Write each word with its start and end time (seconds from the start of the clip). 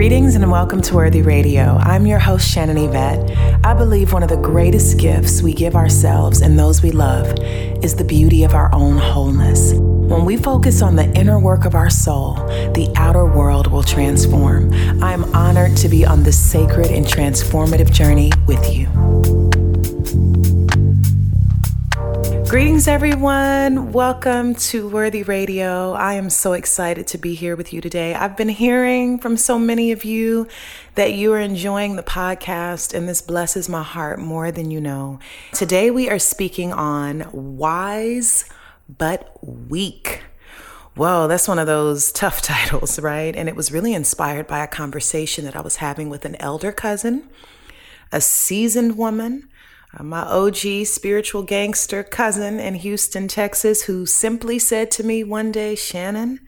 Greetings 0.00 0.34
and 0.34 0.50
welcome 0.50 0.80
to 0.80 0.94
Worthy 0.94 1.20
Radio. 1.20 1.76
I'm 1.76 2.06
your 2.06 2.18
host, 2.18 2.48
Shannon 2.48 2.78
Evette. 2.78 3.36
I 3.62 3.74
believe 3.74 4.14
one 4.14 4.22
of 4.22 4.30
the 4.30 4.38
greatest 4.38 4.98
gifts 4.98 5.42
we 5.42 5.52
give 5.52 5.76
ourselves 5.76 6.40
and 6.40 6.58
those 6.58 6.82
we 6.82 6.90
love 6.90 7.26
is 7.84 7.96
the 7.96 8.04
beauty 8.04 8.42
of 8.44 8.54
our 8.54 8.74
own 8.74 8.96
wholeness. 8.96 9.74
When 9.74 10.24
we 10.24 10.38
focus 10.38 10.80
on 10.80 10.96
the 10.96 11.04
inner 11.12 11.38
work 11.38 11.66
of 11.66 11.74
our 11.74 11.90
soul, 11.90 12.36
the 12.72 12.90
outer 12.96 13.26
world 13.26 13.70
will 13.70 13.82
transform. 13.82 14.72
I 15.04 15.12
am 15.12 15.24
honored 15.34 15.76
to 15.76 15.88
be 15.90 16.06
on 16.06 16.22
this 16.22 16.40
sacred 16.40 16.86
and 16.86 17.04
transformative 17.04 17.92
journey 17.92 18.32
with 18.46 18.74
you. 18.74 19.39
Greetings, 22.50 22.88
everyone. 22.88 23.92
Welcome 23.92 24.56
to 24.56 24.88
Worthy 24.88 25.22
Radio. 25.22 25.92
I 25.92 26.14
am 26.14 26.28
so 26.28 26.52
excited 26.52 27.06
to 27.06 27.16
be 27.16 27.36
here 27.36 27.54
with 27.54 27.72
you 27.72 27.80
today. 27.80 28.12
I've 28.12 28.36
been 28.36 28.48
hearing 28.48 29.20
from 29.20 29.36
so 29.36 29.56
many 29.56 29.92
of 29.92 30.04
you 30.04 30.48
that 30.96 31.12
you 31.12 31.32
are 31.32 31.38
enjoying 31.38 31.94
the 31.94 32.02
podcast, 32.02 32.92
and 32.92 33.08
this 33.08 33.22
blesses 33.22 33.68
my 33.68 33.84
heart 33.84 34.18
more 34.18 34.50
than 34.50 34.72
you 34.72 34.80
know. 34.80 35.20
Today, 35.52 35.92
we 35.92 36.10
are 36.10 36.18
speaking 36.18 36.72
on 36.72 37.30
wise 37.32 38.46
but 38.88 39.38
weak. 39.46 40.24
Whoa, 40.96 41.28
that's 41.28 41.46
one 41.46 41.60
of 41.60 41.68
those 41.68 42.10
tough 42.20 42.42
titles, 42.42 42.98
right? 42.98 43.36
And 43.36 43.48
it 43.48 43.54
was 43.54 43.70
really 43.70 43.94
inspired 43.94 44.48
by 44.48 44.58
a 44.64 44.66
conversation 44.66 45.44
that 45.44 45.54
I 45.54 45.60
was 45.60 45.76
having 45.76 46.10
with 46.10 46.24
an 46.24 46.34
elder 46.40 46.72
cousin, 46.72 47.28
a 48.10 48.20
seasoned 48.20 48.98
woman 48.98 49.48
Uh, 49.96 50.02
my 50.04 50.22
OG 50.22 50.86
spiritual 50.86 51.42
gangster 51.42 52.02
cousin 52.02 52.60
in 52.60 52.74
Houston, 52.76 53.28
Texas, 53.28 53.82
who 53.82 54.06
simply 54.06 54.58
said 54.58 54.90
to 54.92 55.02
me 55.02 55.24
one 55.24 55.50
day, 55.50 55.74
Shannon, 55.74 56.40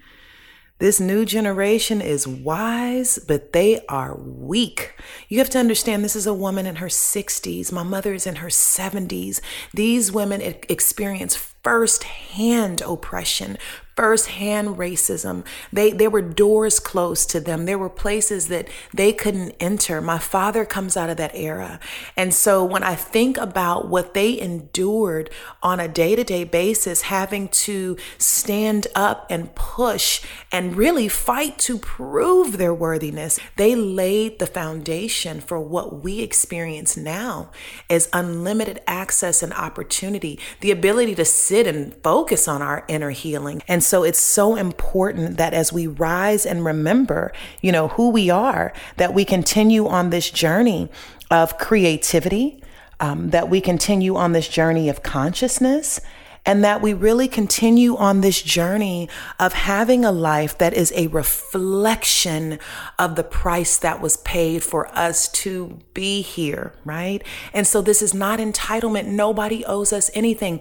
this 0.83 0.99
new 0.99 1.25
generation 1.25 2.01
is 2.01 2.27
wise, 2.27 3.19
but 3.19 3.53
they 3.53 3.85
are 3.87 4.17
weak. 4.17 4.95
You 5.29 5.39
have 5.39 5.51
to 5.51 5.61
understand 5.61 6.03
this 6.03 6.17
is 6.17 6.27
a 6.27 6.35
woman 6.35 6.67
in 6.67 6.77
her 6.77 6.89
60s. 6.89 7.71
My 7.71 7.85
mother 7.85 8.15
is 8.15 8.27
in 8.27 8.37
her 8.37 8.49
70s. 8.49 9.41
These 9.73 10.11
women 10.11 10.41
experience 10.41 11.37
firsthand 11.37 12.81
oppression, 12.81 13.59
firsthand 14.03 14.67
racism. 14.79 15.45
They 15.73 15.93
there 15.93 16.11
were 16.11 16.23
doors 16.23 16.81
closed 16.81 17.31
to 17.31 17.39
them. 17.39 17.67
There 17.67 17.79
were 17.79 17.89
places 17.89 18.49
that 18.49 18.67
they 18.93 19.13
couldn't 19.13 19.55
enter. 19.61 20.01
My 20.01 20.19
father 20.19 20.65
comes 20.65 20.97
out 20.97 21.09
of 21.09 21.19
that 21.19 21.37
era. 21.37 21.79
And 22.17 22.35
so 22.35 22.65
when 22.65 22.83
I 22.83 22.97
think 22.97 23.37
about 23.37 23.87
what 23.87 24.15
they 24.15 24.41
endured 24.41 25.31
on 25.63 25.79
a 25.79 25.87
day-to-day 25.87 26.43
basis, 26.43 27.03
having 27.03 27.47
to 27.67 27.97
stand 28.19 28.89
up 28.97 29.25
and 29.31 29.55
push 29.55 30.21
and 30.51 30.75
really 30.75 31.07
fight 31.07 31.57
to 31.59 31.79
prove 31.79 32.59
their 32.59 32.75
worthiness, 32.75 33.39
they 33.57 33.77
laid 33.77 34.41
the 34.41 34.49
foundation 34.49 35.41
for 35.41 35.61
what 35.61 36.03
we 36.03 36.23
experience 36.23 36.97
now 36.97 37.53
as 37.89 38.09
unlimited 38.13 38.81
access 38.89 39.45
and 39.45 39.53
opportunity, 39.53 40.41
the 40.59 40.73
ability 40.73 41.15
to 41.15 41.25
sit 41.25 41.69
and 41.69 41.95
focus 42.03 42.49
on 42.49 42.63
our 42.63 42.85
inner 42.89 43.11
healing. 43.11 43.63
And 43.69 43.85
so 43.85 43.92
it's 44.03 44.19
so 44.19 44.57
important 44.57 45.37
that 45.37 45.53
as 45.53 45.73
we 45.73 45.87
rise 45.87 46.47
and 46.47 46.65
remember, 46.65 47.33
you 47.61 47.71
know, 47.71 47.89
who 47.89 48.09
we 48.11 48.31
are, 48.31 48.73
that 48.97 49.13
we 49.13 49.25
continue 49.27 49.87
on 49.87 50.09
this 50.09 50.31
journey 50.31 50.89
of 51.31 51.59
creativity, 51.59 52.63
um, 53.01 53.31
that 53.31 53.51
we 53.51 53.61
continue 53.61 54.17
on 54.17 54.33
this 54.33 54.49
journey 54.49 54.89
of 54.89 55.03
consciousness 55.03 56.01
and 56.45 56.65
that 56.65 56.83
we 56.83 56.93
really 56.93 57.29
continue 57.29 57.97
on 57.97 58.21
this 58.21 58.43
journey 58.43 59.09
of 59.39 59.53
having 59.53 60.05
a 60.05 60.11
life 60.11 60.59
that 60.59 60.75
is 60.75 60.93
a 60.97 61.07
reflection 61.09 62.59
of 62.99 63.15
the 63.15 63.23
price 63.23 63.77
that 63.79 64.01
was 64.01 64.17
paid 64.19 64.63
for 64.63 64.89
us 64.89 65.29
to 65.29 65.79
be 65.95 66.21
here, 66.21 66.73
right? 66.85 67.23
And 67.53 67.67
so 67.67 67.81
this 67.81 68.03
is 68.03 68.13
not 68.13 68.41
entitlement. 68.41 69.07
Nobody 69.07 69.65
owes 69.65 69.93
us 69.93 70.11
anything. 70.15 70.61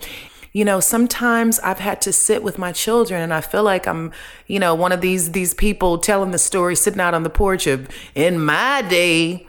You 0.53 0.65
know, 0.65 0.79
sometimes 0.81 1.59
I've 1.59 1.79
had 1.79 2.01
to 2.01 2.11
sit 2.11 2.43
with 2.43 2.57
my 2.57 2.71
children 2.73 3.21
and 3.21 3.33
I 3.33 3.39
feel 3.39 3.63
like 3.63 3.87
I'm, 3.87 4.11
you 4.47 4.59
know, 4.59 4.75
one 4.75 4.91
of 4.91 4.99
these 4.99 5.31
these 5.31 5.53
people 5.53 5.97
telling 5.97 6.31
the 6.31 6.37
story 6.37 6.75
sitting 6.75 6.99
out 6.99 7.13
on 7.13 7.23
the 7.23 7.29
porch 7.29 7.67
of 7.67 7.87
in 8.15 8.43
my 8.43 8.81
day 8.81 9.47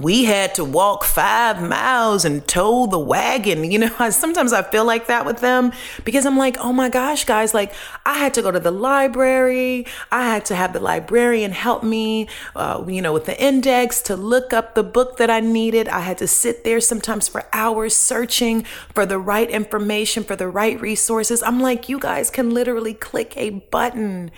we 0.00 0.24
had 0.24 0.54
to 0.54 0.64
walk 0.64 1.04
five 1.04 1.62
miles 1.62 2.24
and 2.24 2.46
tow 2.48 2.86
the 2.86 2.98
wagon. 2.98 3.70
You 3.70 3.78
know, 3.80 4.10
sometimes 4.10 4.52
I 4.52 4.62
feel 4.62 4.84
like 4.84 5.06
that 5.06 5.26
with 5.26 5.40
them 5.40 5.72
because 6.04 6.24
I'm 6.24 6.38
like, 6.38 6.56
oh 6.58 6.72
my 6.72 6.88
gosh, 6.88 7.24
guys, 7.24 7.52
like 7.52 7.74
I 8.06 8.14
had 8.14 8.32
to 8.34 8.42
go 8.42 8.50
to 8.50 8.58
the 8.58 8.70
library. 8.70 9.86
I 10.10 10.24
had 10.24 10.46
to 10.46 10.54
have 10.54 10.72
the 10.72 10.80
librarian 10.80 11.52
help 11.52 11.82
me, 11.82 12.28
uh, 12.56 12.84
you 12.88 13.02
know, 13.02 13.12
with 13.12 13.26
the 13.26 13.40
index 13.42 14.00
to 14.02 14.16
look 14.16 14.52
up 14.52 14.74
the 14.74 14.82
book 14.82 15.18
that 15.18 15.28
I 15.28 15.40
needed. 15.40 15.88
I 15.88 16.00
had 16.00 16.18
to 16.18 16.26
sit 16.26 16.64
there 16.64 16.80
sometimes 16.80 17.28
for 17.28 17.44
hours 17.52 17.94
searching 17.94 18.62
for 18.94 19.04
the 19.04 19.18
right 19.18 19.50
information, 19.50 20.24
for 20.24 20.36
the 20.36 20.48
right 20.48 20.80
resources. 20.80 21.42
I'm 21.42 21.60
like, 21.60 21.88
you 21.90 21.98
guys 21.98 22.30
can 22.30 22.50
literally 22.50 22.94
click 22.94 23.34
a 23.36 23.50
button 23.50 24.30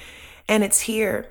and 0.49 0.65
it's 0.65 0.81
here. 0.81 1.31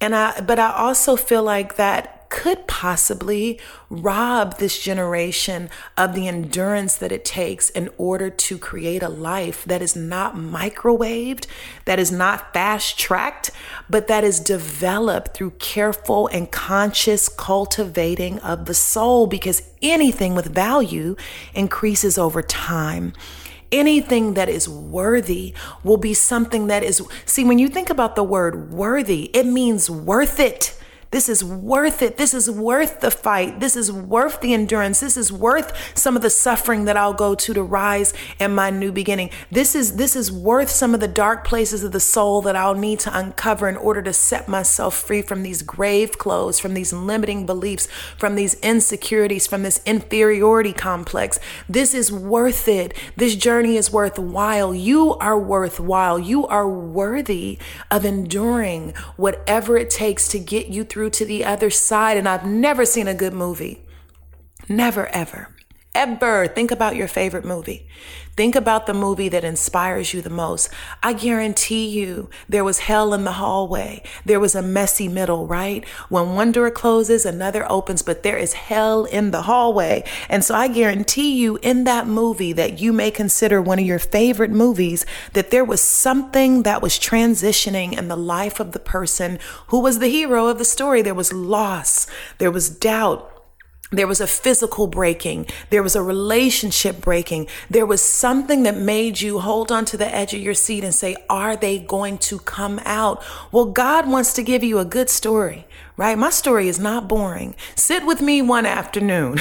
And 0.00 0.14
I, 0.14 0.40
but 0.40 0.58
I 0.58 0.72
also 0.72 1.16
feel 1.16 1.42
like 1.42 1.76
that 1.76 2.21
could 2.32 2.66
possibly 2.66 3.60
rob 3.90 4.56
this 4.56 4.82
generation 4.82 5.68
of 5.98 6.14
the 6.14 6.26
endurance 6.26 6.96
that 6.96 7.12
it 7.12 7.26
takes 7.26 7.68
in 7.68 7.90
order 7.98 8.30
to 8.30 8.56
create 8.56 9.02
a 9.02 9.08
life 9.10 9.66
that 9.66 9.82
is 9.82 9.94
not 9.94 10.34
microwaved, 10.34 11.46
that 11.84 11.98
is 11.98 12.10
not 12.10 12.54
fast 12.54 12.98
tracked, 12.98 13.50
but 13.90 14.06
that 14.08 14.24
is 14.24 14.40
developed 14.40 15.34
through 15.34 15.50
careful 15.58 16.26
and 16.28 16.50
conscious 16.50 17.28
cultivating 17.28 18.38
of 18.38 18.64
the 18.64 18.74
soul 18.74 19.26
because 19.26 19.70
anything 19.82 20.34
with 20.34 20.54
value 20.54 21.14
increases 21.54 22.16
over 22.16 22.40
time. 22.40 23.12
Anything 23.70 24.32
that 24.34 24.48
is 24.48 24.66
worthy 24.66 25.54
will 25.84 25.98
be 25.98 26.14
something 26.14 26.68
that 26.68 26.82
is 26.82 27.02
see 27.26 27.44
when 27.44 27.58
you 27.58 27.68
think 27.68 27.90
about 27.90 28.16
the 28.16 28.24
word 28.24 28.72
worthy 28.72 29.24
it 29.34 29.46
means 29.46 29.90
worth 29.90 30.40
it 30.40 30.78
this 31.12 31.28
is 31.28 31.44
worth 31.44 32.00
it. 32.00 32.16
This 32.16 32.32
is 32.32 32.50
worth 32.50 33.00
the 33.00 33.10
fight. 33.10 33.60
This 33.60 33.76
is 33.76 33.92
worth 33.92 34.40
the 34.40 34.54
endurance. 34.54 35.00
This 35.00 35.18
is 35.18 35.30
worth 35.30 35.72
some 35.94 36.16
of 36.16 36.22
the 36.22 36.30
suffering 36.30 36.86
that 36.86 36.96
I'll 36.96 37.12
go 37.12 37.34
to 37.34 37.52
to 37.52 37.62
rise 37.62 38.14
in 38.40 38.54
my 38.54 38.70
new 38.70 38.90
beginning. 38.90 39.28
This 39.50 39.74
is 39.74 39.96
this 39.96 40.16
is 40.16 40.32
worth 40.32 40.70
some 40.70 40.94
of 40.94 41.00
the 41.00 41.08
dark 41.08 41.44
places 41.44 41.84
of 41.84 41.92
the 41.92 42.00
soul 42.00 42.40
that 42.42 42.56
I'll 42.56 42.74
need 42.74 42.98
to 43.00 43.16
uncover 43.16 43.68
in 43.68 43.76
order 43.76 44.00
to 44.00 44.12
set 44.14 44.48
myself 44.48 44.94
free 44.94 45.20
from 45.20 45.42
these 45.42 45.60
grave 45.60 46.16
clothes, 46.16 46.58
from 46.58 46.72
these 46.72 46.94
limiting 46.94 47.44
beliefs, 47.44 47.88
from 48.16 48.34
these 48.34 48.54
insecurities, 48.60 49.46
from 49.46 49.64
this 49.64 49.82
inferiority 49.84 50.72
complex. 50.72 51.38
This 51.68 51.92
is 51.92 52.10
worth 52.10 52.66
it. 52.68 52.96
This 53.16 53.36
journey 53.36 53.76
is 53.76 53.92
worthwhile. 53.92 54.74
You 54.74 55.14
are 55.16 55.38
worthwhile. 55.38 56.18
You 56.18 56.46
are 56.46 56.68
worthy 56.68 57.58
of 57.90 58.06
enduring 58.06 58.94
whatever 59.16 59.76
it 59.76 59.90
takes 59.90 60.26
to 60.28 60.38
get 60.38 60.68
you 60.68 60.84
through 60.84 61.01
through 61.02 61.10
to 61.10 61.24
the 61.24 61.44
other 61.44 61.68
side. 61.68 62.16
And 62.16 62.28
I've 62.28 62.46
never 62.46 62.84
seen 62.84 63.08
a 63.08 63.14
good 63.14 63.32
movie. 63.32 63.82
Never, 64.68 65.08
ever, 65.08 65.51
ever. 65.94 66.46
Think 66.46 66.70
about 66.70 66.96
your 66.96 67.08
favorite 67.08 67.44
movie. 67.44 67.86
Think 68.34 68.54
about 68.54 68.86
the 68.86 68.94
movie 68.94 69.28
that 69.28 69.44
inspires 69.44 70.14
you 70.14 70.22
the 70.22 70.30
most. 70.30 70.70
I 71.02 71.12
guarantee 71.12 71.86
you 71.86 72.30
there 72.48 72.64
was 72.64 72.78
hell 72.78 73.12
in 73.12 73.24
the 73.24 73.32
hallway. 73.32 74.02
There 74.24 74.40
was 74.40 74.54
a 74.54 74.62
messy 74.62 75.06
middle, 75.06 75.46
right? 75.46 75.86
When 76.08 76.34
one 76.34 76.50
door 76.50 76.70
closes, 76.70 77.26
another 77.26 77.70
opens, 77.70 78.00
but 78.00 78.22
there 78.22 78.38
is 78.38 78.54
hell 78.54 79.04
in 79.04 79.32
the 79.32 79.42
hallway. 79.42 80.04
And 80.30 80.42
so 80.42 80.54
I 80.54 80.68
guarantee 80.68 81.36
you 81.36 81.58
in 81.60 81.84
that 81.84 82.06
movie 82.06 82.54
that 82.54 82.80
you 82.80 82.94
may 82.94 83.10
consider 83.10 83.60
one 83.60 83.78
of 83.78 83.84
your 83.84 83.98
favorite 83.98 84.50
movies, 84.50 85.04
that 85.34 85.50
there 85.50 85.64
was 85.64 85.82
something 85.82 86.62
that 86.62 86.80
was 86.80 86.98
transitioning 86.98 87.98
in 87.98 88.08
the 88.08 88.16
life 88.16 88.60
of 88.60 88.72
the 88.72 88.78
person 88.78 89.38
who 89.66 89.80
was 89.80 89.98
the 89.98 90.08
hero 90.08 90.46
of 90.46 90.56
the 90.56 90.64
story. 90.64 91.02
There 91.02 91.12
was 91.12 91.34
loss, 91.34 92.06
there 92.38 92.50
was 92.50 92.70
doubt, 92.70 93.41
there 93.92 94.06
was 94.06 94.20
a 94.20 94.26
physical 94.26 94.86
breaking. 94.86 95.46
There 95.70 95.82
was 95.82 95.94
a 95.94 96.02
relationship 96.02 97.00
breaking. 97.00 97.46
There 97.70 97.86
was 97.86 98.02
something 98.02 98.62
that 98.64 98.76
made 98.76 99.20
you 99.20 99.38
hold 99.40 99.70
on 99.70 99.84
to 99.86 99.96
the 99.96 100.12
edge 100.12 100.34
of 100.34 100.40
your 100.40 100.54
seat 100.54 100.82
and 100.82 100.94
say, 100.94 101.14
Are 101.28 101.56
they 101.56 101.78
going 101.78 102.18
to 102.18 102.38
come 102.38 102.80
out? 102.84 103.22
Well, 103.52 103.66
God 103.66 104.08
wants 104.08 104.32
to 104.34 104.42
give 104.42 104.64
you 104.64 104.78
a 104.78 104.84
good 104.84 105.10
story 105.10 105.66
right? 105.96 106.16
My 106.16 106.30
story 106.30 106.68
is 106.68 106.78
not 106.78 107.08
boring. 107.08 107.54
Sit 107.74 108.06
with 108.06 108.20
me 108.20 108.40
one 108.40 108.66
afternoon. 108.66 109.38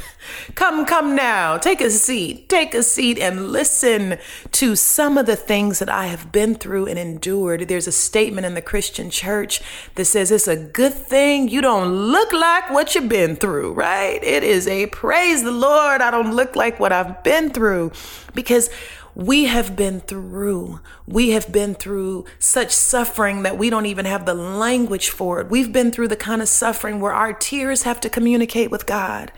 come, 0.54 0.84
come 0.84 1.14
now. 1.14 1.58
Take 1.58 1.80
a 1.80 1.90
seat. 1.90 2.48
Take 2.48 2.74
a 2.74 2.82
seat 2.82 3.18
and 3.18 3.50
listen 3.50 4.18
to 4.52 4.74
some 4.76 5.16
of 5.16 5.26
the 5.26 5.36
things 5.36 5.78
that 5.78 5.88
I 5.88 6.06
have 6.06 6.32
been 6.32 6.54
through 6.56 6.86
and 6.86 6.98
endured. 6.98 7.68
There's 7.68 7.86
a 7.86 7.92
statement 7.92 8.46
in 8.46 8.54
the 8.54 8.62
Christian 8.62 9.10
church 9.10 9.62
that 9.94 10.04
says 10.06 10.30
it's 10.30 10.48
a 10.48 10.56
good 10.56 10.94
thing 10.94 11.48
you 11.48 11.60
don't 11.60 11.92
look 11.92 12.32
like 12.32 12.70
what 12.70 12.94
you've 12.94 13.08
been 13.08 13.36
through, 13.36 13.72
right? 13.72 14.22
It 14.22 14.42
is 14.42 14.66
a 14.66 14.86
praise 14.86 15.42
the 15.42 15.52
Lord. 15.52 16.00
I 16.00 16.10
don't 16.10 16.34
look 16.34 16.56
like 16.56 16.80
what 16.80 16.92
I've 16.92 17.22
been 17.22 17.50
through 17.50 17.92
because 18.34 18.70
we 19.14 19.44
have 19.44 19.76
been 19.76 20.00
through. 20.00 20.80
We 21.12 21.32
have 21.32 21.52
been 21.52 21.74
through 21.74 22.24
such 22.38 22.72
suffering 22.72 23.42
that 23.42 23.58
we 23.58 23.68
don't 23.68 23.84
even 23.84 24.06
have 24.06 24.24
the 24.24 24.32
language 24.32 25.10
for 25.10 25.40
it. 25.40 25.50
We've 25.50 25.70
been 25.70 25.92
through 25.92 26.08
the 26.08 26.16
kind 26.16 26.40
of 26.40 26.48
suffering 26.48 27.00
where 27.00 27.12
our 27.12 27.34
tears 27.34 27.82
have 27.82 28.00
to 28.00 28.08
communicate 28.08 28.70
with 28.70 28.86
God. 28.86 29.30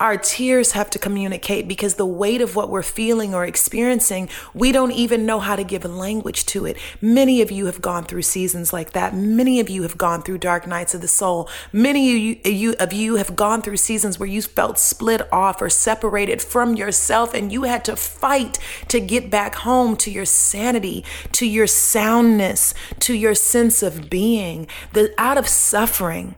Our 0.00 0.16
tears 0.16 0.72
have 0.72 0.88
to 0.90 0.98
communicate 0.98 1.68
because 1.68 1.96
the 1.96 2.06
weight 2.06 2.40
of 2.40 2.56
what 2.56 2.70
we're 2.70 2.82
feeling 2.82 3.34
or 3.34 3.44
experiencing, 3.44 4.30
we 4.54 4.72
don't 4.72 4.92
even 4.92 5.26
know 5.26 5.40
how 5.40 5.56
to 5.56 5.62
give 5.62 5.84
language 5.84 6.46
to 6.46 6.64
it. 6.64 6.78
Many 7.02 7.42
of 7.42 7.50
you 7.50 7.66
have 7.66 7.82
gone 7.82 8.04
through 8.04 8.22
seasons 8.22 8.72
like 8.72 8.92
that. 8.92 9.14
Many 9.14 9.60
of 9.60 9.68
you 9.68 9.82
have 9.82 9.98
gone 9.98 10.22
through 10.22 10.38
dark 10.38 10.66
nights 10.66 10.94
of 10.94 11.02
the 11.02 11.06
soul. 11.06 11.50
Many 11.70 12.10
of 12.12 12.18
you, 12.18 12.50
you, 12.50 12.74
of 12.80 12.94
you 12.94 13.16
have 13.16 13.36
gone 13.36 13.60
through 13.60 13.76
seasons 13.76 14.18
where 14.18 14.28
you 14.28 14.40
felt 14.40 14.78
split 14.78 15.30
off 15.30 15.60
or 15.60 15.68
separated 15.68 16.40
from 16.40 16.76
yourself 16.76 17.34
and 17.34 17.52
you 17.52 17.64
had 17.64 17.84
to 17.84 17.94
fight 17.94 18.58
to 18.88 19.00
get 19.00 19.28
back 19.28 19.54
home 19.56 19.96
to 19.96 20.10
your 20.10 20.24
sanity, 20.24 21.04
to 21.32 21.46
your 21.46 21.66
soundness, 21.66 22.74
to 23.00 23.14
your 23.14 23.34
sense 23.34 23.82
of 23.82 24.10
being. 24.10 24.66
The 24.92 25.14
out 25.18 25.38
of 25.38 25.48
suffering, 25.48 26.34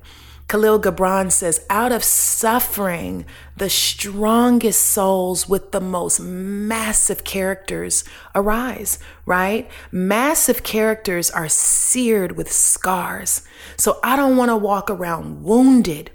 Khalil 0.49 0.81
Gibran 0.81 1.33
says, 1.33 1.65
out 1.71 1.93
of 1.93 2.05
suffering, 2.05 3.25
the 3.57 3.71
strongest 3.71 4.83
souls 4.83 5.49
with 5.49 5.73
the 5.73 5.81
most 5.81 6.21
massive 6.21 7.25
characters 7.25 8.05
arise, 8.35 8.99
right? 9.25 9.71
Massive 9.91 10.63
characters 10.63 11.31
are 11.31 11.49
seared 11.49 12.37
with 12.37 12.53
scars. 12.53 13.43
So 13.79 13.99
I 14.05 14.15
don't 14.15 14.37
want 14.37 14.51
to 14.51 14.57
walk 14.57 14.91
around 14.91 15.43
wounded. 15.43 16.11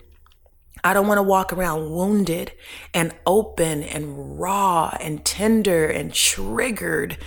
I 0.83 0.93
don't 0.93 1.07
want 1.07 1.17
to 1.17 1.23
walk 1.23 1.51
around 1.51 1.89
wounded 1.89 2.51
and 2.93 3.15
open 3.25 3.81
and 3.81 4.39
raw 4.39 4.95
and 5.01 5.25
tender 5.25 5.87
and 5.87 6.13
triggered. 6.13 7.17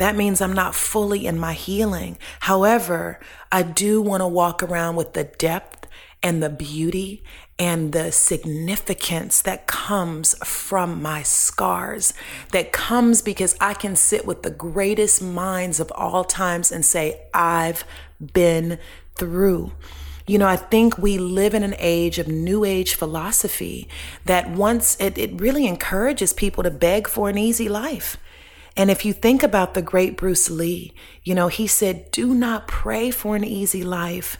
That 0.00 0.16
means 0.16 0.40
I'm 0.40 0.54
not 0.54 0.74
fully 0.74 1.26
in 1.26 1.38
my 1.38 1.52
healing. 1.52 2.16
However, 2.40 3.20
I 3.52 3.62
do 3.62 4.00
want 4.00 4.22
to 4.22 4.26
walk 4.26 4.62
around 4.62 4.96
with 4.96 5.12
the 5.12 5.24
depth 5.24 5.86
and 6.22 6.42
the 6.42 6.48
beauty 6.48 7.22
and 7.58 7.92
the 7.92 8.10
significance 8.10 9.42
that 9.42 9.66
comes 9.66 10.34
from 10.38 11.02
my 11.02 11.22
scars, 11.22 12.14
that 12.52 12.72
comes 12.72 13.20
because 13.20 13.54
I 13.60 13.74
can 13.74 13.94
sit 13.94 14.24
with 14.24 14.42
the 14.42 14.50
greatest 14.50 15.20
minds 15.20 15.80
of 15.80 15.92
all 15.94 16.24
times 16.24 16.72
and 16.72 16.82
say, 16.82 17.20
I've 17.34 17.84
been 18.32 18.78
through. 19.16 19.72
You 20.26 20.38
know, 20.38 20.48
I 20.48 20.56
think 20.56 20.96
we 20.96 21.18
live 21.18 21.52
in 21.52 21.62
an 21.62 21.74
age 21.78 22.18
of 22.18 22.26
new 22.26 22.64
age 22.64 22.94
philosophy 22.94 23.86
that 24.24 24.48
once 24.48 24.98
it, 24.98 25.18
it 25.18 25.38
really 25.38 25.66
encourages 25.66 26.32
people 26.32 26.62
to 26.62 26.70
beg 26.70 27.06
for 27.06 27.28
an 27.28 27.36
easy 27.36 27.68
life. 27.68 28.16
And 28.80 28.90
if 28.90 29.04
you 29.04 29.12
think 29.12 29.42
about 29.42 29.74
the 29.74 29.82
great 29.82 30.16
Bruce 30.16 30.48
Lee, 30.48 30.94
you 31.22 31.34
know, 31.34 31.48
he 31.48 31.66
said, 31.66 32.10
do 32.12 32.32
not 32.32 32.66
pray 32.66 33.10
for 33.10 33.36
an 33.36 33.44
easy 33.44 33.84
life 33.84 34.38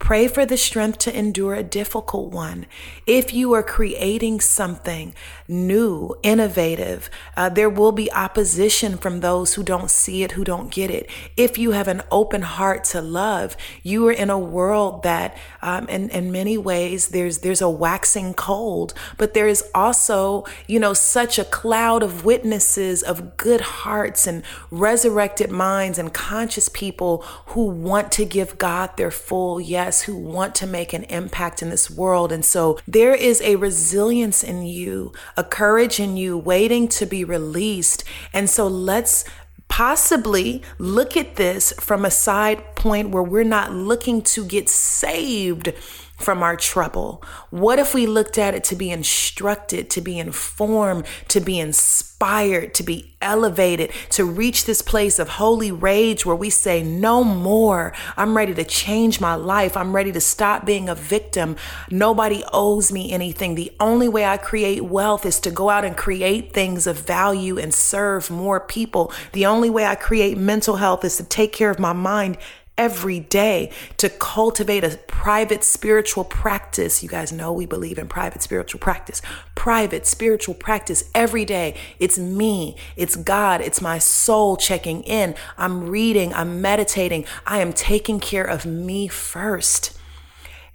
Pray 0.00 0.26
for 0.26 0.44
the 0.44 0.56
strength 0.56 0.98
to 0.98 1.16
endure 1.16 1.54
a 1.54 1.62
difficult 1.62 2.32
one. 2.32 2.66
If 3.06 3.32
you 3.32 3.52
are 3.52 3.62
creating 3.62 4.40
something 4.40 5.14
new, 5.46 6.16
innovative, 6.24 7.08
uh, 7.36 7.50
there 7.50 7.70
will 7.70 7.92
be 7.92 8.10
opposition 8.10 8.96
from 8.96 9.20
those 9.20 9.54
who 9.54 9.62
don't 9.62 9.90
see 9.90 10.24
it, 10.24 10.32
who 10.32 10.42
don't 10.42 10.72
get 10.72 10.90
it. 10.90 11.08
If 11.36 11.58
you 11.58 11.72
have 11.72 11.86
an 11.86 12.02
open 12.10 12.42
heart 12.42 12.82
to 12.84 13.00
love, 13.00 13.56
you 13.84 14.08
are 14.08 14.12
in 14.12 14.30
a 14.30 14.38
world 14.38 15.04
that, 15.04 15.36
um, 15.62 15.86
in, 15.88 16.08
in 16.08 16.32
many 16.32 16.58
ways, 16.58 17.08
there's 17.08 17.38
there's 17.38 17.62
a 17.62 17.70
waxing 17.70 18.34
cold, 18.34 18.94
but 19.16 19.34
there 19.34 19.48
is 19.48 19.62
also, 19.74 20.44
you 20.66 20.80
know, 20.80 20.94
such 20.94 21.38
a 21.38 21.44
cloud 21.44 22.02
of 22.02 22.24
witnesses 22.24 23.02
of 23.02 23.36
good 23.36 23.60
hearts 23.60 24.26
and 24.26 24.42
resurrected 24.70 25.50
minds 25.50 25.98
and 25.98 26.12
conscious 26.12 26.68
people 26.68 27.18
who 27.52 27.66
want 27.66 28.10
to 28.12 28.24
give 28.24 28.58
God 28.58 28.96
their 28.96 29.12
full 29.12 29.60
yes 29.60 29.89
who 30.02 30.16
want 30.16 30.54
to 30.56 30.66
make 30.66 30.92
an 30.92 31.04
impact 31.04 31.62
in 31.62 31.70
this 31.70 31.90
world. 31.90 32.32
And 32.32 32.44
so 32.44 32.78
there 32.86 33.14
is 33.14 33.40
a 33.42 33.56
resilience 33.56 34.42
in 34.42 34.62
you, 34.62 35.12
a 35.36 35.44
courage 35.44 36.00
in 36.00 36.16
you 36.16 36.36
waiting 36.38 36.88
to 36.88 37.06
be 37.06 37.24
released. 37.24 38.04
And 38.32 38.48
so 38.48 38.66
let's 38.66 39.24
possibly 39.68 40.62
look 40.78 41.16
at 41.16 41.36
this 41.36 41.72
from 41.78 42.04
a 42.04 42.10
side 42.10 42.74
point 42.74 43.10
where 43.10 43.22
we're 43.22 43.44
not 43.44 43.72
looking 43.72 44.20
to 44.20 44.44
get 44.44 44.68
saved 44.68 45.72
from 46.20 46.42
our 46.42 46.56
trouble? 46.56 47.22
What 47.50 47.78
if 47.78 47.94
we 47.94 48.06
looked 48.06 48.38
at 48.38 48.54
it 48.54 48.64
to 48.64 48.76
be 48.76 48.90
instructed, 48.90 49.90
to 49.90 50.00
be 50.00 50.18
informed, 50.18 51.06
to 51.28 51.40
be 51.40 51.58
inspired, 51.58 52.74
to 52.74 52.82
be 52.82 53.16
elevated, 53.22 53.90
to 54.10 54.24
reach 54.24 54.64
this 54.64 54.82
place 54.82 55.18
of 55.18 55.28
holy 55.28 55.70
rage 55.70 56.24
where 56.24 56.36
we 56.36 56.50
say, 56.50 56.82
No 56.82 57.22
more. 57.24 57.92
I'm 58.16 58.36
ready 58.36 58.54
to 58.54 58.64
change 58.64 59.20
my 59.20 59.34
life. 59.34 59.76
I'm 59.76 59.94
ready 59.94 60.12
to 60.12 60.20
stop 60.20 60.64
being 60.64 60.88
a 60.88 60.94
victim. 60.94 61.56
Nobody 61.90 62.42
owes 62.52 62.92
me 62.92 63.12
anything. 63.12 63.54
The 63.54 63.72
only 63.80 64.08
way 64.08 64.24
I 64.24 64.36
create 64.36 64.84
wealth 64.84 65.26
is 65.26 65.40
to 65.40 65.50
go 65.50 65.70
out 65.70 65.84
and 65.84 65.96
create 65.96 66.52
things 66.52 66.86
of 66.86 66.98
value 66.98 67.58
and 67.58 67.72
serve 67.72 68.30
more 68.30 68.60
people. 68.60 69.12
The 69.32 69.46
only 69.46 69.70
way 69.70 69.86
I 69.86 69.94
create 69.94 70.38
mental 70.38 70.76
health 70.76 71.04
is 71.04 71.16
to 71.16 71.24
take 71.24 71.52
care 71.52 71.70
of 71.70 71.78
my 71.78 71.92
mind 71.92 72.38
every 72.80 73.20
day 73.20 73.70
to 73.98 74.08
cultivate 74.08 74.82
a 74.82 74.96
private 75.06 75.62
spiritual 75.62 76.24
practice. 76.24 77.02
You 77.02 77.10
guys 77.10 77.30
know 77.30 77.52
we 77.52 77.66
believe 77.66 77.98
in 77.98 78.08
private 78.08 78.40
spiritual 78.40 78.80
practice. 78.80 79.20
Private 79.54 80.06
spiritual 80.06 80.54
practice 80.54 81.04
every 81.14 81.44
day. 81.44 81.76
It's 81.98 82.18
me, 82.18 82.76
it's 82.96 83.16
God, 83.16 83.60
it's 83.60 83.82
my 83.82 83.98
soul 83.98 84.56
checking 84.56 85.02
in. 85.02 85.34
I'm 85.58 85.90
reading, 85.90 86.32
I'm 86.32 86.62
meditating, 86.62 87.26
I 87.46 87.58
am 87.58 87.74
taking 87.74 88.18
care 88.18 88.44
of 88.44 88.64
me 88.64 89.08
first. 89.08 89.98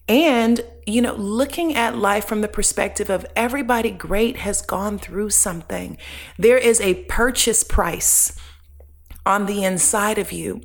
And, 0.07 0.61
you 0.85 1.01
know, 1.01 1.15
looking 1.15 1.73
at 1.73 1.97
life 1.97 2.25
from 2.25 2.41
the 2.41 2.47
perspective 2.47 3.09
of 3.09 3.25
everybody 3.35 3.89
great 3.89 4.37
has 4.37 4.61
gone 4.61 4.99
through 4.99 5.31
something. 5.31 5.97
There 6.37 6.59
is 6.59 6.79
a 6.79 7.03
purchase 7.05 7.63
price 7.63 8.37
on 9.25 9.47
the 9.47 9.63
inside 9.63 10.19
of 10.19 10.31
you. 10.31 10.61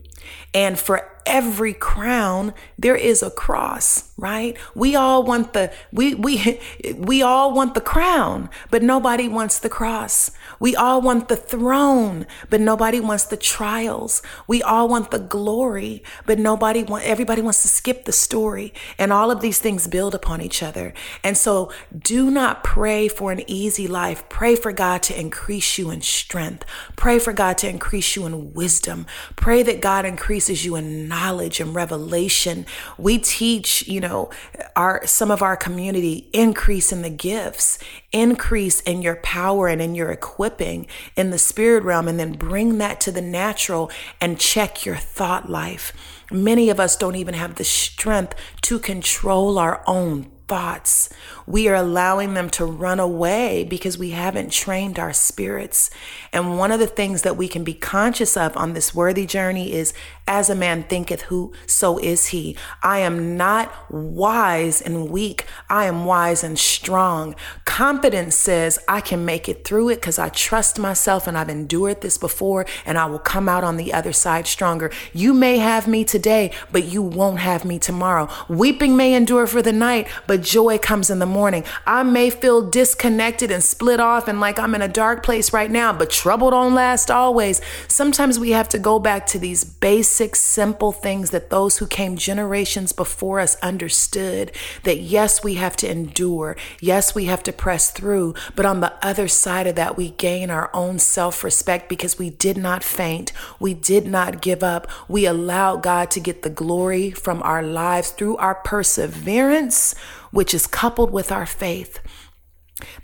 And 0.53 0.79
for 0.79 1.11
every 1.27 1.73
crown 1.73 2.55
there 2.79 2.97
is 2.97 3.23
a 3.23 3.31
cross 3.31 4.11
right? 4.21 4.57
We 4.75 4.95
all 4.95 5.23
want 5.23 5.55
the 5.55 5.73
we 5.91 6.15
we 6.15 6.61
we 6.97 7.23
all 7.23 7.53
want 7.55 7.75
the 7.75 7.81
crown 7.81 8.51
but 8.71 8.83
nobody 8.83 9.29
wants 9.29 9.59
the 9.59 9.69
cross. 9.69 10.31
We 10.61 10.77
all 10.77 11.01
want 11.01 11.29
the 11.29 11.37
throne 11.37 12.27
but 12.51 12.61
nobody 12.61 13.01
wants 13.01 13.25
the 13.25 13.37
trials. 13.39 14.23
We 14.47 14.63
all 14.63 14.89
want 14.89 15.11
the 15.11 15.19
glory 15.19 16.05
but 16.27 16.39
nobody 16.39 16.83
want 16.83 17.05
everybody 17.05 17.41
wants 17.41 17.63
to 17.63 17.69
skip 17.69 18.05
the 18.05 18.13
story. 18.13 18.75
And 18.99 19.13
all 19.13 19.31
of 19.31 19.41
these 19.41 19.59
things 19.59 19.87
build 19.87 20.15
upon 20.15 20.43
each 20.43 20.63
other. 20.63 20.93
And 21.25 21.37
so 21.37 21.73
do 21.99 22.31
not 22.31 22.63
pray 22.63 23.09
for 23.09 23.33
an 23.33 23.43
easy 23.47 23.89
life. 23.89 24.29
Pray 24.29 24.55
for 24.55 24.73
God 24.73 25.03
to 25.05 25.19
increase 25.19 25.79
you 25.79 25.91
in 25.91 26.03
strength. 26.03 26.67
Pray 26.95 27.19
for 27.19 27.33
God 27.33 27.57
to 27.59 27.69
increase 27.69 28.17
you 28.17 28.27
in 28.27 28.53
wisdom. 28.53 29.07
Pray 29.37 29.63
that 29.63 29.81
God 29.81 30.05
increases 30.05 30.65
you 30.65 30.77
in 30.77 31.09
knowledge 31.11 31.61
and 31.61 31.75
revelation. 31.75 32.65
We 32.97 33.19
teach, 33.19 33.87
you 33.87 34.01
know, 34.01 34.31
our 34.75 35.07
some 35.07 35.31
of 35.31 35.43
our 35.43 35.59
community 35.59 36.31
increase 36.33 36.91
in 36.91 37.03
the 37.03 37.11
gifts, 37.11 37.79
increase 38.13 38.81
in 38.81 39.03
your 39.03 39.17
power 39.17 39.69
and 39.69 39.83
in 39.83 39.95
your 39.95 40.11
equipping 40.11 40.87
in 41.17 41.29
the 41.31 41.39
spirit 41.39 41.85
realm 41.85 42.09
and 42.09 42.19
then 42.19 42.33
bring 42.33 42.79
that 42.79 42.99
to 43.03 43.13
the 43.13 43.21
natural 43.21 43.91
and 44.23 44.41
check 44.41 44.87
your 44.87 44.97
thought 44.97 45.51
life. 45.51 45.93
Many 46.31 46.71
of 46.71 46.81
us 46.81 46.97
don't 46.97 47.17
even 47.17 47.35
have 47.35 47.57
the 47.57 47.65
strength 47.65 48.35
to 48.63 48.79
control 48.79 49.59
our 49.59 49.83
own 49.87 50.31
thoughts. 50.51 51.09
We 51.47 51.69
are 51.69 51.77
allowing 51.77 52.35
them 52.35 52.51
to 52.51 52.65
run 52.65 52.99
away 52.99 53.63
because 53.63 53.97
we 53.97 54.11
haven't 54.11 54.51
trained 54.51 54.99
our 54.99 55.13
spirits. 55.13 55.91
And 56.33 56.59
one 56.59 56.73
of 56.73 56.81
the 56.81 56.89
things 56.89 57.23
that 57.23 57.37
we 57.37 57.47
can 57.47 57.63
be 57.63 57.73
conscious 57.73 58.37
of 58.37 58.57
on 58.57 58.73
this 58.73 58.93
worthy 58.93 59.27
journey 59.27 59.73
is 59.73 59.95
as 60.27 60.51
a 60.51 60.55
man 60.55 60.83
thinketh, 60.85 61.23
who 61.23 61.53
so 61.67 61.99
is 61.99 62.29
he. 62.29 62.57
I 62.83 62.99
am 62.99 63.37
not 63.37 63.73
wise 63.91 64.81
and 64.81 65.09
weak. 65.09 65.45
I 65.69 65.87
am 65.87 66.05
wise 66.05 66.43
and 66.43 66.59
strong. 66.59 67.37
Confidence 67.65 68.35
says 68.35 68.79
I 68.89 69.01
can 69.01 69.25
make 69.25 69.49
it 69.49 69.65
through 69.65 69.91
it 69.91 69.97
because 69.97 70.19
I 70.19 70.31
trust 70.31 70.79
myself 70.81 71.27
and 71.27 71.39
I've 71.39 71.49
endured 71.49 72.01
this 72.01 72.19
before 72.19 72.67
and 72.85 72.99
I 72.99 73.07
will 73.07 73.19
come 73.21 73.49
out 73.49 73.65
on 73.65 73.77
the 73.77 73.93
other 73.93 74.13
side 74.13 74.47
stronger. 74.49 74.91
You 75.13 75.33
may 75.33 75.59
have 75.59 75.87
me 75.87 76.05
today, 76.05 76.53
but 76.73 76.85
you 76.85 77.03
won't 77.03 77.39
have 77.39 77.65
me 77.65 77.79
tomorrow. 77.79 78.29
Weeping 78.49 78.97
may 78.97 79.15
endure 79.15 79.47
for 79.47 79.63
the 79.63 79.73
night, 79.73 80.09
but 80.27 80.40
joy 80.41 80.79
comes 80.79 81.11
in 81.11 81.19
the 81.19 81.27
morning. 81.27 81.65
I 81.87 82.03
may 82.03 82.31
feel 82.31 82.69
disconnected 82.69 83.51
and 83.51 83.63
split 83.63 84.01
off 84.01 84.29
and 84.29 84.41
like 84.41 84.59
I'm 84.59 84.75
in 84.75 84.83
a 84.83 84.89
dark 84.89 85.23
place 85.23 85.53
right 85.53 85.71
now, 85.71 85.93
but 85.93 86.11
trouble 86.11 86.51
don't 86.51 86.75
last 86.75 87.11
always. 87.11 87.61
Sometimes 87.89 88.39
we 88.39 88.51
have 88.51 88.69
to 88.71 88.79
go 88.79 88.99
back 88.99 89.27
to 89.29 89.39
these 89.39 89.65
basic, 89.65 90.37
simple 90.37 90.93
things 90.93 91.31
that 91.31 91.51
those 91.51 91.79
who 91.79 91.87
came 91.87 92.17
generations 92.17 92.93
before 92.93 93.41
us 93.41 93.57
understood 93.63 94.53
that 94.85 94.99
yes, 95.01 95.43
we 95.45 95.55
have 95.55 95.77
to 95.77 95.91
endure. 95.91 96.57
Yes, 96.81 97.15
we 97.15 97.27
have 97.27 97.43
to 97.45 97.53
press 97.53 97.91
through. 97.91 98.35
But 98.57 98.67
on 98.67 98.81
the 98.81 98.95
other 99.05 99.29
side 99.29 99.67
of 99.67 99.77
that, 99.77 99.97
we 99.97 100.11
gain 100.11 100.51
our 100.51 100.71
own 100.75 100.99
self 100.99 101.45
respect 101.45 101.89
because 101.89 102.19
we 102.19 102.31
did 102.31 102.57
not 102.57 102.83
faint. 102.83 103.33
We 103.59 103.75
did 103.75 104.07
not 104.07 104.41
give 104.41 104.63
up. 104.63 104.89
We 105.09 105.27
allowed 105.27 105.83
God 105.83 106.11
to 106.13 106.21
get 106.21 106.43
the 106.43 106.51
glory 106.51 107.11
from 107.11 107.43
our 107.43 107.63
lives 107.63 108.11
through 108.11 108.37
our 108.37 108.55
perseverance, 108.55 109.95
which 110.31 110.55
is 110.55 110.67
coupled 110.67 111.11
with 111.11 111.33
our 111.33 111.47
faith. 111.47 112.01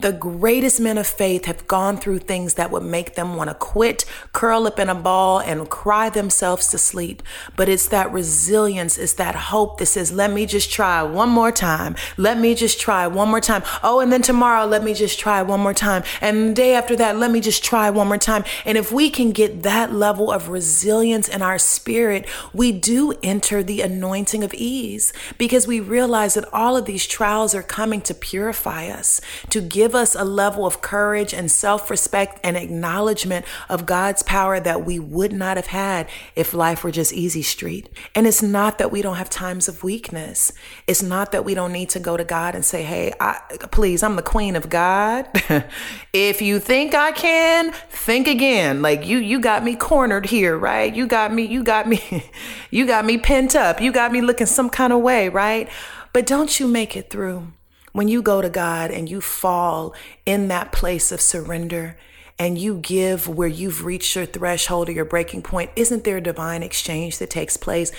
The 0.00 0.12
greatest 0.12 0.80
men 0.80 0.98
of 0.98 1.06
faith 1.06 1.46
have 1.46 1.66
gone 1.66 1.96
through 1.96 2.20
things 2.20 2.54
that 2.54 2.70
would 2.70 2.82
make 2.82 3.14
them 3.14 3.36
want 3.36 3.50
to 3.50 3.54
quit, 3.54 4.04
curl 4.32 4.66
up 4.66 4.78
in 4.78 4.88
a 4.88 4.94
ball, 4.94 5.40
and 5.40 5.68
cry 5.68 6.10
themselves 6.10 6.68
to 6.68 6.78
sleep. 6.78 7.22
But 7.56 7.68
it's 7.68 7.88
that 7.88 8.12
resilience, 8.12 8.98
it's 8.98 9.14
that 9.14 9.34
hope 9.34 9.78
that 9.78 9.86
says, 9.86 10.12
let 10.12 10.32
me 10.32 10.46
just 10.46 10.70
try 10.70 11.02
one 11.02 11.28
more 11.28 11.52
time. 11.52 11.96
Let 12.16 12.38
me 12.38 12.54
just 12.54 12.80
try 12.80 13.06
one 13.06 13.28
more 13.28 13.40
time. 13.40 13.62
Oh, 13.82 14.00
and 14.00 14.12
then 14.12 14.22
tomorrow, 14.22 14.66
let 14.66 14.84
me 14.84 14.94
just 14.94 15.18
try 15.18 15.42
one 15.42 15.60
more 15.60 15.74
time. 15.74 16.02
And 16.20 16.50
the 16.50 16.54
day 16.54 16.74
after 16.74 16.96
that, 16.96 17.16
let 17.16 17.30
me 17.30 17.40
just 17.40 17.64
try 17.64 17.90
one 17.90 18.08
more 18.08 18.18
time. 18.18 18.44
And 18.64 18.78
if 18.78 18.92
we 18.92 19.10
can 19.10 19.32
get 19.32 19.62
that 19.62 19.92
level 19.92 20.30
of 20.30 20.48
resilience 20.48 21.28
in 21.28 21.42
our 21.42 21.58
spirit, 21.58 22.26
we 22.52 22.72
do 22.72 23.12
enter 23.22 23.62
the 23.62 23.80
anointing 23.80 24.44
of 24.44 24.54
ease 24.54 25.12
because 25.38 25.66
we 25.66 25.80
realize 25.80 26.34
that 26.34 26.52
all 26.52 26.76
of 26.76 26.86
these 26.86 27.06
trials 27.06 27.54
are 27.54 27.62
coming 27.62 28.00
to 28.02 28.14
purify 28.14 28.86
us, 28.88 29.20
to 29.50 29.60
give 29.68 29.94
us 29.94 30.14
a 30.14 30.24
level 30.24 30.66
of 30.66 30.80
courage 30.80 31.32
and 31.34 31.50
self 31.50 31.90
respect 31.90 32.40
and 32.42 32.56
acknowledgement 32.56 33.44
of 33.68 33.86
God's 33.86 34.22
power 34.22 34.60
that 34.60 34.84
we 34.84 34.98
would 34.98 35.32
not 35.32 35.56
have 35.56 35.66
had 35.66 36.08
if 36.34 36.54
life 36.54 36.84
were 36.84 36.90
just 36.90 37.12
easy 37.12 37.42
street. 37.42 37.88
And 38.14 38.26
it's 38.26 38.42
not 38.42 38.78
that 38.78 38.90
we 38.90 39.02
don't 39.02 39.16
have 39.16 39.30
times 39.30 39.68
of 39.68 39.82
weakness. 39.82 40.52
It's 40.86 41.02
not 41.02 41.32
that 41.32 41.44
we 41.44 41.54
don't 41.54 41.72
need 41.72 41.90
to 41.90 42.00
go 42.00 42.16
to 42.16 42.24
God 42.24 42.54
and 42.54 42.64
say, 42.64 42.82
Hey, 42.82 43.12
I, 43.20 43.40
please, 43.70 44.02
I'm 44.02 44.16
the 44.16 44.22
queen 44.22 44.56
of 44.56 44.68
God. 44.68 45.28
if 46.12 46.40
you 46.42 46.58
think 46.58 46.94
I 46.94 47.12
can, 47.12 47.72
think 47.90 48.28
again. 48.28 48.82
Like 48.82 49.06
you, 49.06 49.18
you 49.18 49.40
got 49.40 49.64
me 49.64 49.76
cornered 49.76 50.26
here, 50.26 50.56
right? 50.56 50.94
You 50.94 51.06
got 51.06 51.32
me, 51.32 51.44
you 51.44 51.62
got 51.62 51.88
me, 51.88 52.30
you 52.70 52.86
got 52.86 53.04
me 53.04 53.18
pent 53.18 53.56
up. 53.56 53.80
You 53.80 53.92
got 53.92 54.12
me 54.12 54.20
looking 54.20 54.46
some 54.46 54.70
kind 54.70 54.92
of 54.92 55.00
way, 55.00 55.28
right? 55.28 55.68
But 56.12 56.26
don't 56.26 56.58
you 56.58 56.66
make 56.66 56.96
it 56.96 57.10
through 57.10 57.52
when 57.96 58.08
you 58.08 58.20
go 58.20 58.42
to 58.42 58.50
God 58.50 58.90
and 58.90 59.08
you 59.08 59.22
fall 59.22 59.94
in 60.26 60.48
that 60.48 60.70
place 60.70 61.10
of 61.12 61.20
surrender 61.22 61.96
and 62.38 62.58
you 62.58 62.76
give 62.76 63.26
where 63.26 63.48
you've 63.48 63.86
reached 63.86 64.14
your 64.14 64.26
threshold 64.26 64.90
or 64.90 64.92
your 64.92 65.06
breaking 65.06 65.40
point, 65.40 65.70
isn't 65.76 66.04
there 66.04 66.18
a 66.18 66.20
divine 66.20 66.62
exchange 66.62 67.16
that 67.16 67.30
takes 67.30 67.56
place? 67.56 67.90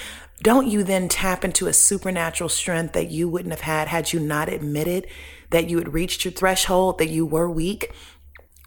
Don't 0.43 0.67
you 0.67 0.83
then 0.83 1.09
tap 1.09 1.43
into 1.43 1.65
a 1.65 1.73
supernatural 1.73 2.47
strength 2.47 2.93
that 2.93 3.09
you 3.09 3.27
wouldn't 3.27 3.51
have 3.51 3.61
had 3.61 3.87
had 3.87 4.13
you 4.13 4.19
not 4.19 4.49
admitted 4.49 5.07
that 5.49 5.67
you 5.67 5.79
had 5.79 5.95
reached 5.95 6.25
your 6.25 6.31
threshold, 6.31 6.99
that 6.99 7.09
you 7.09 7.25
were 7.25 7.49
weak, 7.49 7.91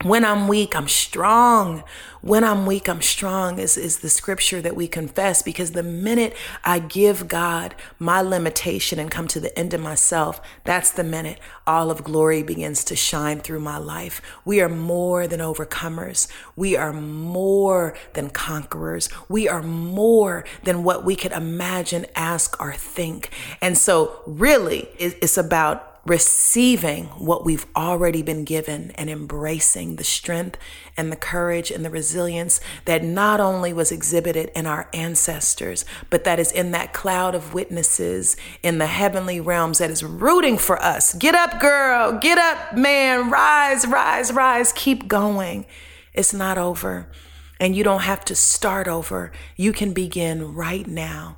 when 0.03 0.25
I'm 0.25 0.49
weak, 0.49 0.75
I'm 0.75 0.89
strong. 0.89 1.85
When 2.23 2.43
I'm 2.43 2.65
weak, 2.65 2.89
I'm 2.89 3.03
strong 3.03 3.59
is, 3.59 3.77
is 3.77 3.99
the 3.99 4.09
scripture 4.09 4.63
that 4.63 4.77
we 4.77 4.89
confess 4.89 5.43
because 5.43 5.73
the 5.73 5.83
minute 5.83 6.35
I 6.65 6.79
give 6.79 7.29
God 7.29 7.75
my 7.99 8.23
limitation 8.23 8.99
and 8.99 9.11
come 9.11 9.29
to 9.29 9.41
the 9.41 9.59
end 9.59 9.75
of 9.75 9.81
myself, 9.81 10.41
that's 10.65 10.91
the 10.91 11.05
minute 11.05 11.39
all 11.67 11.91
of 11.91 12.05
glory 12.05 12.43
begins 12.43 12.83
to 12.85 12.97
shine 12.97 13.41
through 13.41 13.61
my 13.61 13.77
life. 13.77 14.23
We 14.45 14.61
are 14.61 14.69
more 14.69 15.27
than 15.27 15.41
overcomers. 15.41 16.29
We 16.57 16.77
are 16.77 16.95
more 16.95 17.95
than 18.15 18.31
conquerors. 18.31 19.11
We 19.29 19.49
are 19.49 19.63
more 19.63 20.45
than 20.65 20.83
what 20.83 21.05
we 21.05 21.17
could 21.17 21.33
imagine, 21.33 22.07
ask, 22.15 22.59
or 22.61 22.73
think. 22.73 23.31
And 23.61 23.77
so 23.77 24.23
really 24.27 24.89
it's 24.99 25.37
about 25.37 25.90
receiving 26.07 27.07
what 27.07 27.45
we've 27.45 27.67
already 27.77 28.23
been 28.23 28.45
given 28.45 28.91
and 28.93 29.11
embracing 29.11 29.97
the 29.97 30.05
strength 30.05 30.59
and 30.97 31.13
the 31.13 31.17
courage 31.17 31.71
and 31.71 31.85
the 31.85 31.91
resilience 31.91 32.61
that 32.87 33.05
not 33.05 33.39
only 33.39 33.73
was 33.73 33.93
exhibited 33.93 34.51
in 34.55 34.67
our 34.67 34.89
ancestors, 34.95 35.85
but 36.09 36.25
that 36.25 36.39
is 36.39 36.51
in 36.53 36.71
that 36.71 36.93
cloud 36.93 37.35
of 37.35 37.53
witnesses 37.53 38.37
in 38.63 38.79
the 38.79 38.87
heavenly 38.87 39.41
realms 39.41 39.79
that 39.79 39.91
is 39.91 40.03
rooting 40.03 40.57
for 40.57 40.83
us. 40.83 41.13
Get 41.15 41.35
up, 41.35 41.61
girl. 41.61 42.19
Get 42.19 42.39
up, 42.39 42.77
man. 42.77 43.31
Rise, 43.31 43.87
rise, 43.87 44.33
rise. 44.33 44.73
Keep 44.73 45.07
going. 45.07 45.67
It's 46.15 46.33
not 46.33 46.57
over. 46.57 47.11
And 47.59 47.77
you 47.77 47.85
don't 47.85 48.03
have 48.03 48.25
to 48.25 48.35
start 48.35 48.89
over. 48.89 49.33
You 49.55 49.75
can 49.75 49.93
begin 49.93 50.55
right 50.55 50.87
now 50.87 51.37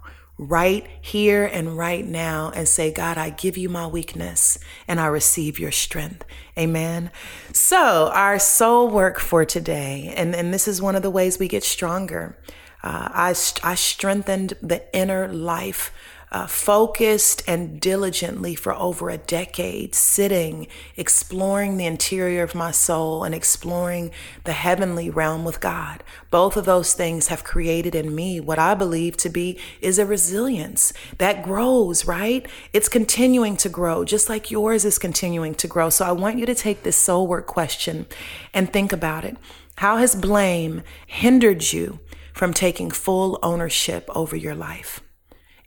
right 0.48 0.86
here 1.00 1.44
and 1.44 1.76
right 1.76 2.04
now 2.04 2.50
and 2.54 2.66
say, 2.66 2.92
God, 2.92 3.18
I 3.18 3.30
give 3.30 3.56
you 3.56 3.68
my 3.68 3.86
weakness 3.86 4.58
and 4.88 5.00
I 5.00 5.06
receive 5.06 5.58
your 5.58 5.70
strength. 5.70 6.24
Amen. 6.58 7.10
So, 7.52 8.10
our 8.12 8.38
soul 8.38 8.88
work 8.88 9.20
for 9.20 9.44
today, 9.44 10.12
and, 10.16 10.34
and 10.34 10.52
this 10.52 10.66
is 10.66 10.82
one 10.82 10.96
of 10.96 11.02
the 11.02 11.10
ways 11.10 11.38
we 11.38 11.48
get 11.48 11.64
stronger. 11.64 12.36
Uh, 12.82 13.08
I, 13.12 13.34
I 13.62 13.74
strengthened 13.74 14.54
the 14.60 14.82
inner 14.94 15.28
life 15.28 15.92
uh, 16.32 16.46
focused 16.46 17.42
and 17.46 17.78
diligently 17.78 18.54
for 18.54 18.72
over 18.74 19.10
a 19.10 19.18
decade, 19.18 19.94
sitting, 19.94 20.66
exploring 20.96 21.76
the 21.76 21.84
interior 21.84 22.42
of 22.42 22.54
my 22.54 22.70
soul 22.70 23.22
and 23.22 23.34
exploring 23.34 24.10
the 24.44 24.52
heavenly 24.52 25.10
realm 25.10 25.44
with 25.44 25.60
God. 25.60 26.02
Both 26.30 26.56
of 26.56 26.64
those 26.64 26.94
things 26.94 27.26
have 27.26 27.44
created 27.44 27.94
in 27.94 28.14
me 28.14 28.40
what 28.40 28.58
I 28.58 28.74
believe 28.74 29.16
to 29.18 29.28
be 29.28 29.58
is 29.82 29.98
a 29.98 30.06
resilience 30.06 30.94
that 31.18 31.44
grows, 31.44 32.06
right? 32.06 32.48
It's 32.72 32.88
continuing 32.88 33.58
to 33.58 33.68
grow, 33.68 34.04
just 34.04 34.30
like 34.30 34.50
yours 34.50 34.86
is 34.86 34.98
continuing 34.98 35.54
to 35.56 35.68
grow. 35.68 35.90
So 35.90 36.06
I 36.06 36.12
want 36.12 36.38
you 36.38 36.46
to 36.46 36.54
take 36.54 36.82
this 36.82 36.96
soul 36.96 37.26
work 37.26 37.46
question 37.46 38.06
and 38.54 38.72
think 38.72 38.90
about 38.90 39.26
it. 39.26 39.36
How 39.76 39.98
has 39.98 40.14
blame 40.14 40.82
hindered 41.06 41.72
you 41.74 42.00
from 42.32 42.54
taking 42.54 42.90
full 42.90 43.38
ownership 43.42 44.08
over 44.14 44.34
your 44.34 44.54
life? 44.54 45.02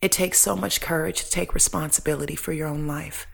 It 0.06 0.12
takes 0.12 0.38
so 0.38 0.56
much 0.56 0.82
courage 0.82 1.24
to 1.24 1.32
take 1.32 1.56
responsibility 1.56 2.36
for 2.36 2.54
your 2.54 2.68
own 2.68 2.86
life. 2.86 3.26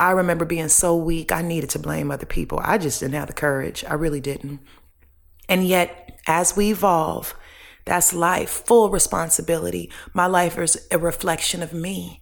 I 0.00 0.12
remember 0.12 0.46
being 0.46 0.68
so 0.68 0.96
weak, 0.96 1.30
I 1.30 1.42
needed 1.42 1.68
to 1.68 1.78
blame 1.78 2.10
other 2.10 2.24
people. 2.24 2.62
I 2.64 2.78
just 2.78 3.00
didn't 3.00 3.16
have 3.16 3.26
the 3.26 3.34
courage. 3.34 3.84
I 3.86 3.92
really 3.92 4.22
didn't. 4.22 4.60
And 5.50 5.66
yet, 5.66 6.18
as 6.26 6.56
we 6.56 6.70
evolve, 6.70 7.34
that's 7.84 8.14
life, 8.14 8.48
full 8.48 8.88
responsibility. 8.88 9.90
My 10.14 10.24
life 10.24 10.56
is 10.56 10.88
a 10.90 10.96
reflection 10.96 11.62
of 11.62 11.74
me 11.74 12.20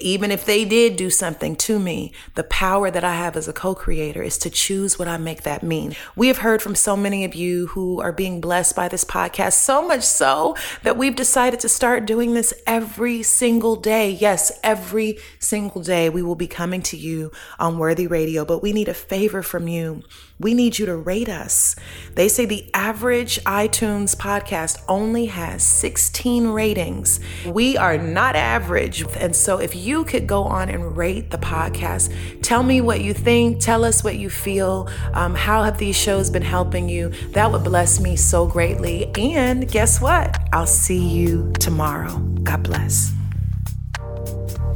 even 0.00 0.30
if 0.30 0.44
they 0.44 0.64
did 0.64 0.96
do 0.96 1.10
something 1.10 1.56
to 1.56 1.78
me, 1.78 2.12
the 2.34 2.44
power 2.44 2.90
that 2.90 3.04
I 3.04 3.14
have 3.14 3.36
as 3.36 3.48
a 3.48 3.52
co 3.52 3.74
creator 3.74 4.22
is 4.22 4.38
to 4.38 4.50
choose 4.50 4.98
what 4.98 5.08
I 5.08 5.16
make 5.16 5.42
that 5.42 5.62
mean. 5.62 5.96
We 6.16 6.28
have 6.28 6.38
heard 6.38 6.62
from 6.62 6.74
so 6.74 6.96
many 6.96 7.24
of 7.24 7.34
you 7.34 7.68
who 7.68 8.00
are 8.00 8.12
being 8.12 8.40
blessed 8.40 8.76
by 8.76 8.88
this 8.88 9.04
podcast, 9.04 9.54
so 9.54 9.86
much 9.86 10.02
so 10.02 10.56
that 10.82 10.96
we've 10.96 11.16
decided 11.16 11.60
to 11.60 11.68
start 11.68 12.06
doing 12.06 12.34
this 12.34 12.52
every 12.66 13.22
single 13.22 13.76
day. 13.76 14.10
Yes, 14.10 14.52
every 14.62 15.18
single 15.38 15.82
day 15.82 16.08
we 16.08 16.22
will 16.22 16.34
be 16.34 16.46
coming 16.46 16.82
to 16.82 16.96
you 16.96 17.30
on 17.58 17.78
Worthy 17.78 18.06
Radio, 18.06 18.44
but 18.44 18.62
we 18.62 18.72
need 18.72 18.88
a 18.88 18.94
favor 18.94 19.42
from 19.42 19.68
you. 19.68 20.02
We 20.40 20.54
need 20.54 20.78
you 20.78 20.86
to 20.86 20.96
rate 20.96 21.28
us. 21.28 21.76
They 22.14 22.28
say 22.28 22.46
the 22.46 22.68
average 22.72 23.38
iTunes 23.44 24.16
podcast 24.16 24.82
only 24.88 25.26
has 25.26 25.62
16 25.62 26.48
ratings. 26.48 27.20
We 27.44 27.76
are 27.76 27.98
not 27.98 28.36
average. 28.36 29.04
And 29.18 29.36
so 29.36 29.58
if 29.58 29.76
you 29.76 30.04
could 30.04 30.26
go 30.26 30.44
on 30.44 30.70
and 30.70 30.96
rate 30.96 31.30
the 31.30 31.36
podcast, 31.36 32.10
tell 32.42 32.62
me 32.62 32.80
what 32.80 33.02
you 33.02 33.12
think, 33.12 33.60
tell 33.60 33.84
us 33.84 34.02
what 34.02 34.16
you 34.16 34.30
feel, 34.30 34.88
um, 35.12 35.34
how 35.34 35.62
have 35.62 35.76
these 35.76 35.96
shows 35.96 36.30
been 36.30 36.40
helping 36.40 36.88
you? 36.88 37.10
That 37.32 37.52
would 37.52 37.62
bless 37.62 38.00
me 38.00 38.16
so 38.16 38.46
greatly. 38.46 39.10
And 39.18 39.70
guess 39.70 40.00
what? 40.00 40.38
I'll 40.54 40.66
see 40.66 41.06
you 41.06 41.52
tomorrow. 41.58 42.18
God 42.44 42.62
bless. 42.62 43.19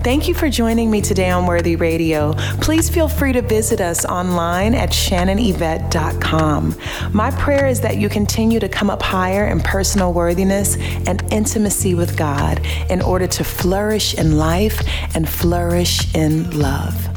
Thank 0.05 0.29
you 0.29 0.35
for 0.35 0.51
joining 0.51 0.91
me 0.91 1.01
today 1.01 1.31
on 1.31 1.47
Worthy 1.47 1.77
Radio. 1.77 2.35
Please 2.61 2.91
feel 2.91 3.09
free 3.09 3.33
to 3.33 3.41
visit 3.41 3.81
us 3.81 4.05
online 4.05 4.75
at 4.75 4.91
shannonevette.com. 4.91 6.77
My 7.15 7.31
prayer 7.31 7.67
is 7.67 7.81
that 7.81 7.97
you 7.97 8.11
continue 8.11 8.61
to 8.61 8.69
come 8.69 8.91
up 8.91 9.01
higher 9.01 9.47
in 9.47 9.61
personal 9.61 10.13
worthiness 10.13 10.77
and 11.09 11.25
intimacy 11.33 11.95
with 11.95 12.19
God 12.19 12.61
in 12.91 13.01
order 13.01 13.27
to 13.29 13.45
flourish 13.45 14.13
in 14.13 14.37
life 14.37 14.87
and 15.15 15.27
flourish 15.27 16.15
in 16.15 16.51
love. 16.51 17.14